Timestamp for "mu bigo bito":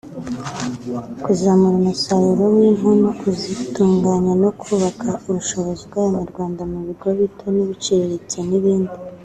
6.71-7.45